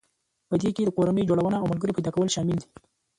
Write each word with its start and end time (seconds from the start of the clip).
په 0.49 0.55
دې 0.61 0.69
کې 0.75 0.81
د 0.85 0.89
کورنۍ 0.97 1.23
جوړونه 1.29 1.57
او 1.59 1.69
ملګري 1.71 1.93
پيدا 1.95 2.11
کول 2.15 2.27
شامل 2.35 2.57
دي. 2.61 2.67